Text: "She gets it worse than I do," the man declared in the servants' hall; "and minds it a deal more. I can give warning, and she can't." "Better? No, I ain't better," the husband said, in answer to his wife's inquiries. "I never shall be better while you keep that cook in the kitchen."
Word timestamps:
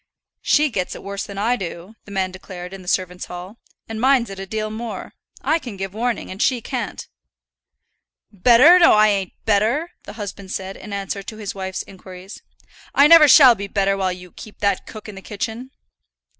"She 0.41 0.71
gets 0.71 0.95
it 0.95 1.03
worse 1.03 1.25
than 1.25 1.37
I 1.37 1.55
do," 1.55 1.93
the 2.05 2.11
man 2.11 2.31
declared 2.31 2.73
in 2.73 2.81
the 2.81 2.87
servants' 2.87 3.25
hall; 3.25 3.59
"and 3.87 4.01
minds 4.01 4.31
it 4.31 4.39
a 4.39 4.47
deal 4.47 4.71
more. 4.71 5.13
I 5.43 5.59
can 5.59 5.77
give 5.77 5.93
warning, 5.93 6.31
and 6.31 6.41
she 6.41 6.59
can't." 6.59 7.07
"Better? 8.31 8.79
No, 8.79 8.93
I 8.93 9.09
ain't 9.09 9.33
better," 9.45 9.91
the 10.05 10.13
husband 10.13 10.51
said, 10.51 10.75
in 10.75 10.91
answer 10.91 11.21
to 11.21 11.37
his 11.37 11.53
wife's 11.53 11.83
inquiries. 11.83 12.41
"I 12.95 13.05
never 13.05 13.27
shall 13.27 13.53
be 13.53 13.67
better 13.67 13.95
while 13.95 14.11
you 14.11 14.31
keep 14.31 14.57
that 14.57 14.87
cook 14.87 15.07
in 15.07 15.13
the 15.13 15.21
kitchen." 15.21 15.69